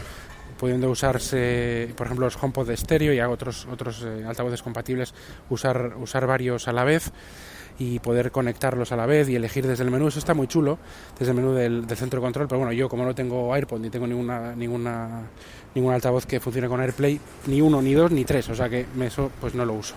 pudiendo 0.59 0.91
usarse, 0.91 1.91
por 1.97 2.05
ejemplo, 2.05 2.27
los 2.27 2.37
HomePod 2.39 2.67
de 2.67 2.75
estéreo 2.75 3.13
y 3.13 3.19
otros 3.19 3.65
otros 3.71 4.03
eh, 4.05 4.25
altavoces 4.27 4.61
compatibles, 4.61 5.15
usar 5.49 5.95
usar 5.97 6.27
varios 6.27 6.67
a 6.67 6.71
la 6.71 6.83
vez 6.83 7.11
y 7.79 7.99
poder 7.99 8.31
conectarlos 8.31 8.91
a 8.91 8.95
la 8.95 9.05
vez 9.05 9.29
y 9.29 9.35
elegir 9.35 9.67
desde 9.67 9.83
el 9.83 9.91
menú. 9.91 10.07
Eso 10.07 10.19
está 10.19 10.33
muy 10.33 10.47
chulo, 10.47 10.77
desde 11.17 11.31
el 11.31 11.37
menú 11.37 11.53
del, 11.53 11.85
centro 11.95 12.19
de 12.19 12.25
control. 12.25 12.47
Pero 12.47 12.59
bueno, 12.59 12.73
yo 12.73 12.89
como 12.89 13.05
no 13.05 13.13
tengo 13.13 13.53
AirPod 13.53 13.79
ni 13.79 13.89
tengo 13.89 14.07
ninguna 14.07 14.55
ninguna 14.55 15.23
ningún 15.75 15.93
altavoz 15.93 16.25
que 16.25 16.39
funcione 16.39 16.67
con 16.67 16.81
AirPlay, 16.81 17.19
ni 17.47 17.61
uno, 17.61 17.81
ni 17.81 17.93
dos, 17.93 18.11
ni 18.11 18.25
tres, 18.25 18.49
o 18.49 18.55
sea 18.55 18.67
que 18.67 18.85
eso 19.01 19.31
pues 19.39 19.53
no 19.53 19.63
lo 19.63 19.73
uso. 19.73 19.95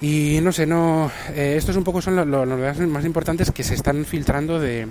Y 0.00 0.38
no 0.42 0.52
sé, 0.52 0.64
no, 0.64 1.10
eh, 1.34 1.54
estos 1.56 1.76
un 1.76 1.84
poco 1.84 2.00
son 2.00 2.14
las 2.16 2.26
novedades 2.26 2.78
más 2.86 3.04
importantes 3.04 3.50
que 3.50 3.64
se 3.64 3.74
están 3.74 4.04
filtrando 4.04 4.60
de, 4.60 4.86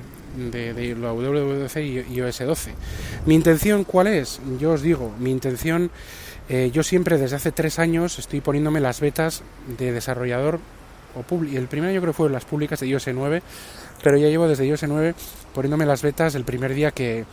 de, 0.52 0.96
la 0.96 1.14
WWDC 1.14 1.78
y 1.78 2.14
iOS 2.14 2.40
12. 2.40 2.74
Mi 3.26 3.36
intención, 3.36 3.86
¿cuál 3.86 4.08
es? 4.08 4.42
Yo 4.60 4.74
os 4.74 4.82
digo, 4.82 5.14
mi 5.18 5.32
intención, 5.32 5.92
eh, 6.50 6.72
yo 6.74 6.84
siempre 6.84 7.18
desde 7.18 7.38
hace 7.38 7.54
tres 7.54 7.80
años 7.80 8.20
estoy 8.20 8.42
poniéndome 8.42 8.82
las 8.82 9.00
betas 9.00 9.44
de 9.78 9.94
desarrollador 9.94 10.60
el 11.54 11.68
primer 11.68 11.92
año 11.92 12.02
creo 12.02 12.14
que 12.14 12.18
fue 12.18 12.30
las 12.30 12.46
públicas 12.46 12.80
de 12.80 12.88
iOS 12.88 13.08
9, 13.14 13.42
pero 14.04 14.18
ya 14.18 14.28
llevo 14.28 14.48
desde 14.48 14.66
iOS 14.66 14.84
9 14.84 15.16
poniéndome 15.54 15.86
las 15.86 16.02
betas 16.02 16.36
el 16.36 16.44
primer 16.44 16.74
día 16.74 16.92
que, 16.92 17.26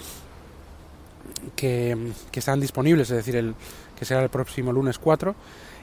que, 1.55 2.13
que 2.31 2.39
están 2.39 2.61
disponibles, 2.61 3.11
es 3.11 3.17
decir, 3.17 3.37
el 3.37 3.55
que 3.99 4.05
será 4.05 4.23
el 4.23 4.31
próximo 4.31 4.73
lunes 4.73 4.99
4 4.99 5.35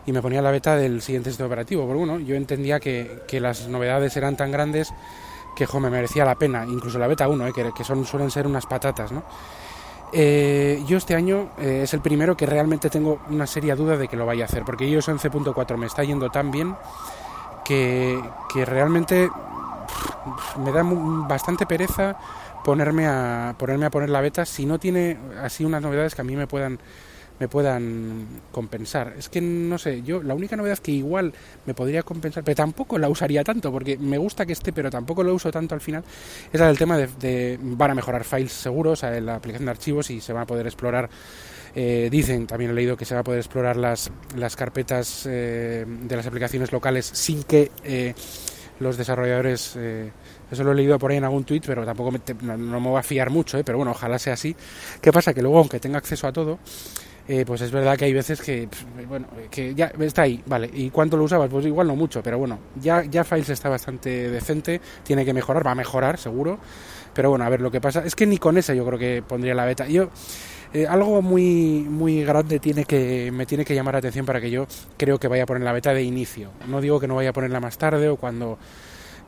y 0.05 0.11
me 0.11 0.21
ponía 0.21 0.41
la 0.41 0.51
beta 0.51 0.75
del 0.75 1.01
siguiente 1.01 1.29
sistema 1.29 1.47
operativo. 1.47 1.85
Pero 1.85 1.99
bueno, 1.99 2.19
yo 2.19 2.35
entendía 2.35 2.79
que, 2.79 3.21
que 3.27 3.39
las 3.39 3.67
novedades 3.67 4.15
eran 4.17 4.35
tan 4.35 4.51
grandes 4.51 4.91
que 5.55 5.67
me 5.79 5.89
merecía 5.89 6.25
la 6.25 6.35
pena, 6.35 6.65
incluso 6.65 6.97
la 6.97 7.07
beta 7.07 7.27
1, 7.27 7.47
eh, 7.47 7.51
que, 7.53 7.71
que, 7.75 7.83
son, 7.83 8.05
suelen 8.05 8.31
ser 8.31 8.47
unas 8.47 8.65
patatas, 8.65 9.11
¿no? 9.11 9.23
Eh, 10.13 10.83
yo 10.87 10.97
este 10.97 11.15
año 11.15 11.51
eh, 11.57 11.81
es 11.83 11.93
el 11.93 12.01
primero 12.01 12.35
que 12.35 12.45
realmente 12.45 12.89
tengo 12.89 13.21
una 13.29 13.47
seria 13.47 13.75
duda 13.75 13.95
de 13.95 14.07
que 14.07 14.17
lo 14.17 14.25
vaya 14.25 14.43
a 14.43 14.47
hacer, 14.47 14.63
porque 14.65 14.85
iOS 14.85 15.07
11.4 15.07 15.77
me 15.77 15.85
está 15.85 16.03
yendo 16.03 16.29
tan 16.29 16.51
bien 16.51 16.75
que, 17.63 18.21
que 18.53 18.65
realmente 18.65 19.29
me 20.57 20.71
da 20.71 20.83
bastante 20.83 21.65
pereza 21.65 22.15
ponerme 22.63 23.07
a 23.07 23.55
ponerme 23.57 23.85
a 23.85 23.89
poner 23.89 24.09
la 24.09 24.21
beta. 24.21 24.45
Si 24.45 24.65
no 24.65 24.79
tiene 24.79 25.17
así 25.41 25.65
unas 25.65 25.81
novedades 25.81 26.15
que 26.15 26.21
a 26.21 26.23
mí 26.23 26.35
me 26.35 26.47
puedan 26.47 26.79
me 27.41 27.47
puedan 27.47 28.27
compensar. 28.51 29.15
Es 29.17 29.27
que 29.27 29.41
no 29.41 29.79
sé, 29.79 30.03
yo 30.03 30.21
la 30.21 30.35
única 30.35 30.55
novedad 30.55 30.77
que 30.77 30.91
igual 30.91 31.33
me 31.65 31.73
podría 31.73 32.03
compensar, 32.03 32.43
pero 32.43 32.53
tampoco 32.53 32.99
la 32.99 33.09
usaría 33.09 33.43
tanto, 33.43 33.71
porque 33.71 33.97
me 33.97 34.19
gusta 34.19 34.45
que 34.45 34.53
esté, 34.53 34.71
pero 34.71 34.91
tampoco 34.91 35.23
lo 35.23 35.33
uso 35.33 35.49
tanto 35.49 35.73
al 35.73 35.81
final, 35.81 36.03
es 36.53 36.59
la 36.59 36.67
del 36.67 36.77
tema 36.77 36.99
de, 36.99 37.57
van 37.59 37.89
a 37.89 37.95
mejorar 37.95 38.23
files 38.23 38.51
seguros, 38.51 39.01
en 39.01 39.25
la 39.25 39.33
aplicación 39.33 39.65
de 39.65 39.71
archivos 39.71 40.11
y 40.11 40.21
se 40.21 40.33
van 40.33 40.43
a 40.43 40.45
poder 40.45 40.67
explorar. 40.67 41.09
Eh, 41.73 42.09
dicen, 42.11 42.45
también 42.45 42.69
he 42.69 42.73
leído 42.75 42.95
que 42.95 43.05
se 43.05 43.15
va 43.15 43.21
a 43.21 43.23
poder 43.23 43.39
explorar 43.39 43.75
las, 43.75 44.11
las 44.35 44.55
carpetas 44.55 45.25
eh, 45.25 45.83
de 45.87 46.15
las 46.15 46.27
aplicaciones 46.27 46.71
locales 46.71 47.09
sin 47.11 47.41
que 47.41 47.71
eh, 47.83 48.13
los 48.79 48.97
desarrolladores 48.97 49.77
eso 50.51 50.65
lo 50.65 50.73
he 50.73 50.75
leído 50.75 50.99
por 50.99 51.11
ahí 51.11 51.17
en 51.17 51.23
algún 51.23 51.45
tuit, 51.45 51.63
pero 51.65 51.85
tampoco 51.85 52.11
me, 52.11 52.19
no, 52.41 52.57
no, 52.57 52.79
me 52.81 52.89
voy 52.89 52.99
a 52.99 53.03
fiar 53.03 53.29
mucho, 53.29 53.63
pero 53.63 53.77
bueno, 53.77 53.91
ojalá 53.91 54.19
sea 54.19 54.33
así. 54.33 54.53
¿Qué 55.01 55.11
pasa? 55.11 55.33
Que 55.33 55.41
luego, 55.41 55.59
aunque 55.59 55.79
tenga 55.79 55.97
acceso 55.97 56.27
a 56.27 56.33
todo, 56.33 56.59
eh, 57.31 57.45
pues 57.45 57.61
es 57.61 57.71
verdad 57.71 57.95
que 57.97 58.03
hay 58.03 58.11
veces 58.11 58.41
que, 58.41 58.67
bueno, 59.07 59.25
que 59.49 59.73
ya 59.73 59.93
está 60.01 60.23
ahí, 60.23 60.43
vale. 60.45 60.69
¿Y 60.73 60.89
cuánto 60.89 61.15
lo 61.15 61.23
usabas? 61.23 61.49
Pues 61.49 61.65
igual 61.65 61.87
no 61.87 61.95
mucho, 61.95 62.21
pero 62.21 62.37
bueno, 62.37 62.59
ya, 62.75 63.05
ya 63.05 63.23
Files 63.23 63.49
está 63.49 63.69
bastante 63.69 64.29
decente, 64.29 64.81
tiene 65.03 65.23
que 65.23 65.33
mejorar, 65.33 65.65
va 65.65 65.71
a 65.71 65.75
mejorar 65.75 66.17
seguro, 66.17 66.59
pero 67.13 67.29
bueno, 67.29 67.45
a 67.45 67.49
ver 67.49 67.61
lo 67.61 67.71
que 67.71 67.79
pasa. 67.79 68.03
Es 68.05 68.17
que 68.17 68.25
ni 68.25 68.37
con 68.37 68.57
esa 68.57 68.73
yo 68.73 68.85
creo 68.85 68.99
que 68.99 69.23
pondría 69.25 69.55
la 69.55 69.63
beta. 69.63 69.87
Yo, 69.87 70.09
eh, 70.73 70.85
algo 70.85 71.21
muy, 71.21 71.85
muy 71.89 72.21
grande 72.25 72.59
tiene 72.59 72.83
que, 72.83 73.31
me 73.31 73.45
tiene 73.45 73.63
que 73.63 73.75
llamar 73.75 73.93
la 73.93 73.99
atención 73.99 74.25
para 74.25 74.41
que 74.41 74.51
yo 74.51 74.67
creo 74.97 75.17
que 75.17 75.29
vaya 75.29 75.43
a 75.43 75.45
poner 75.45 75.63
la 75.63 75.71
beta 75.71 75.93
de 75.93 76.03
inicio. 76.03 76.49
No 76.67 76.81
digo 76.81 76.99
que 76.99 77.07
no 77.07 77.15
vaya 77.15 77.29
a 77.29 77.33
ponerla 77.33 77.61
más 77.61 77.77
tarde 77.77 78.09
o 78.09 78.17
cuando 78.17 78.57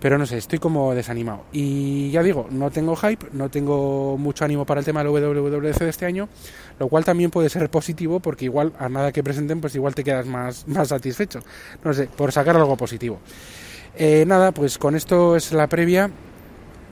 pero 0.04 0.18
no 0.18 0.26
sé, 0.26 0.38
estoy 0.38 0.60
como 0.60 0.94
desanimado. 0.94 1.46
Y 1.54 2.12
ya 2.12 2.22
digo, 2.22 2.48
no 2.52 2.72
tengo 2.72 2.94
hype, 2.98 3.28
no 3.32 3.48
tengo 3.48 4.18
mucho 4.18 4.44
ánimo 4.44 4.66
para 4.66 4.82
el 4.82 4.86
tema 4.86 5.02
del 5.02 5.14
WWDC 5.14 5.80
de 5.80 5.90
este 5.90 6.06
año, 6.06 6.28
lo 6.78 6.90
cual 6.90 7.06
también 7.06 7.32
puede 7.32 7.48
ser 7.48 7.70
positivo 7.70 8.20
porque 8.20 8.44
igual 8.44 8.74
a 8.80 8.90
nada 8.90 9.14
que 9.14 9.24
presenten, 9.24 9.62
pues 9.62 9.76
igual 9.76 9.96
te 9.96 10.04
quedas 10.04 10.26
más, 10.26 10.68
más 10.68 10.90
satisfecho. 10.90 11.40
No 11.86 11.94
sé, 11.94 12.08
por 12.08 12.34
sacar 12.34 12.58
algo 12.58 12.76
positivo. 12.76 13.22
Eh, 13.96 14.26
nada, 14.28 14.52
pues 14.52 14.78
con 14.78 14.98
esto 14.98 15.38
es 15.38 15.54
la 15.54 15.68
previa 15.68 16.12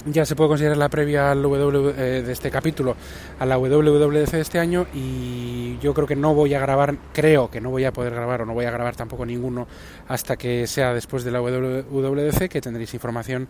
ya 0.05 0.25
se 0.25 0.35
puede 0.35 0.49
considerar 0.49 0.77
la 0.77 0.89
previa 0.89 1.31
al 1.31 1.41
w, 1.41 1.93
eh, 1.97 2.23
de 2.23 2.31
este 2.31 2.49
capítulo 2.49 2.95
a 3.39 3.45
la 3.45 3.57
WWDC 3.57 4.31
de 4.31 4.41
este 4.41 4.59
año 4.59 4.87
y 4.93 5.77
yo 5.79 5.93
creo 5.93 6.07
que 6.07 6.15
no 6.15 6.33
voy 6.33 6.53
a 6.53 6.59
grabar, 6.59 6.97
creo 7.13 7.49
que 7.49 7.61
no 7.61 7.69
voy 7.69 7.85
a 7.85 7.93
poder 7.93 8.13
grabar 8.13 8.41
o 8.41 8.45
no 8.45 8.53
voy 8.53 8.65
a 8.65 8.71
grabar 8.71 8.95
tampoco 8.95 9.25
ninguno 9.25 9.67
hasta 10.07 10.37
que 10.37 10.65
sea 10.67 10.93
después 10.93 11.23
de 11.23 11.31
la 11.31 11.41
WWDC, 11.41 12.49
que 12.49 12.61
tendréis 12.61 12.93
información 12.93 13.47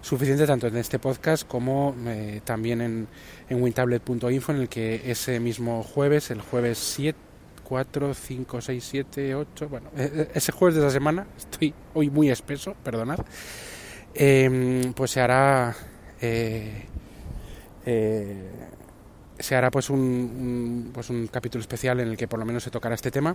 suficiente 0.00 0.46
tanto 0.46 0.66
en 0.68 0.76
este 0.76 0.98
podcast 0.98 1.46
como 1.46 1.94
eh, 2.06 2.40
también 2.44 2.80
en, 2.80 3.08
en 3.48 3.62
wintablet.info 3.62 4.52
en 4.52 4.58
el 4.58 4.68
que 4.68 5.10
ese 5.10 5.38
mismo 5.38 5.82
jueves, 5.82 6.30
el 6.30 6.40
jueves 6.40 6.78
7, 6.78 7.18
4, 7.64 8.14
5, 8.14 8.60
6, 8.60 8.88
7, 8.90 9.34
8, 9.34 9.68
bueno, 9.68 9.90
e, 9.96 10.02
e, 10.02 10.28
ese 10.34 10.50
jueves 10.50 10.76
de 10.76 10.82
la 10.82 10.90
semana, 10.90 11.26
estoy 11.36 11.72
hoy 11.94 12.10
muy 12.10 12.30
espeso, 12.30 12.74
perdonad, 12.82 13.20
eh, 14.14 14.90
pues 14.96 15.12
se 15.12 15.20
hará 15.20 15.76
eh, 16.20 16.84
eh, 17.86 18.50
se 19.38 19.56
hará 19.56 19.70
pues 19.70 19.88
un, 19.88 20.90
pues 20.92 21.08
un 21.10 21.26
capítulo 21.28 21.62
especial 21.62 22.00
en 22.00 22.08
el 22.08 22.16
que 22.16 22.28
por 22.28 22.38
lo 22.38 22.44
menos 22.44 22.62
se 22.62 22.70
tocará 22.70 22.94
este 22.94 23.10
tema. 23.10 23.34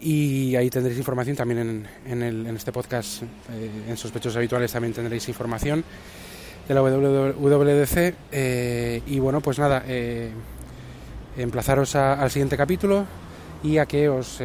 Y 0.00 0.56
ahí 0.56 0.70
tendréis 0.70 0.96
información 0.96 1.36
también 1.36 1.58
en, 1.58 1.86
en, 2.06 2.22
el, 2.22 2.46
en 2.46 2.56
este 2.56 2.72
podcast 2.72 3.22
eh, 3.22 3.70
en 3.86 3.96
sospechosos 3.98 4.38
habituales 4.38 4.72
también 4.72 4.94
tendréis 4.94 5.28
información 5.28 5.84
de 6.66 6.74
la 6.74 6.80
WWDC 6.80 8.14
y 9.06 9.18
bueno 9.18 9.42
pues 9.42 9.58
nada 9.58 9.84
emplazaros 11.36 11.96
al 11.96 12.30
siguiente 12.30 12.56
capítulo 12.56 13.04
y 13.62 13.76
a 13.76 13.86
que 13.86 14.08
os 14.08 14.40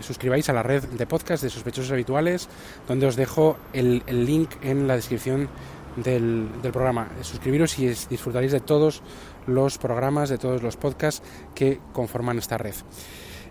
suscribáis 0.00 0.48
a 0.48 0.54
la 0.54 0.62
red 0.62 0.82
de 0.82 1.06
podcast 1.06 1.44
de 1.44 1.50
sospechosos 1.50 1.92
habituales 1.92 2.48
donde 2.88 3.06
os 3.06 3.16
dejo 3.16 3.58
el, 3.74 4.02
el 4.06 4.24
link 4.24 4.50
en 4.62 4.88
la 4.88 4.96
descripción 4.96 5.48
del, 5.96 6.48
programa. 6.72 7.08
Suscribiros 7.22 7.78
y 7.78 7.86
disfrutaréis 7.86 8.52
de 8.52 8.60
todos 8.60 9.02
los 9.46 9.78
programas, 9.78 10.28
de 10.28 10.38
todos 10.38 10.62
los 10.62 10.76
podcasts 10.76 11.22
que 11.54 11.80
conforman 11.92 12.38
esta 12.38 12.58
red, 12.58 12.74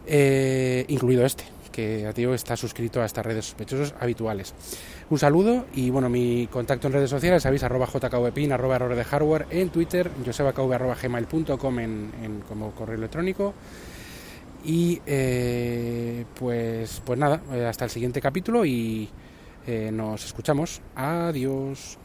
eh, 0.08 0.86
incluido 0.88 1.26
este, 1.26 1.44
que 1.72 2.08
a 2.08 2.14
ti 2.14 2.24
está 2.24 2.56
suscrito 2.56 3.02
a 3.02 3.06
estas 3.06 3.26
redes 3.26 3.46
sospechosos 3.46 3.94
habituales. 4.00 4.54
Un 5.10 5.20
saludo 5.20 5.66
y 5.74 5.90
bueno, 5.90 6.10
mi 6.10 6.48
contacto 6.48 6.88
en 6.88 6.94
redes 6.94 7.10
sociales, 7.10 7.44
sabéis, 7.44 7.64
arroba 7.64 7.88
jkvpin, 7.88 8.52
arroba 8.52 8.76
error 8.76 8.96
de 8.96 9.04
hardware 9.04 9.48
en 9.50 9.70
Twitter, 9.70 10.10
josebakv 10.26 10.72
arroba 10.74 10.96
gmail.com 10.96 11.80
en, 11.80 12.12
en, 12.24 12.42
como 12.42 12.72
correo 12.72 12.98
electrónico. 12.98 13.54
Y 14.64 15.02
eh, 15.08 16.24
pues, 16.40 17.02
pues 17.04 17.18
nada, 17.18 17.42
eh, 17.52 17.66
hasta 17.66 17.86
el 17.86 17.92
siguiente 17.92 18.22
capítulo 18.22 18.66
y 18.66 19.10
nos 19.92 20.26
escuchamos. 20.26 20.82
Adiós. 20.96 22.00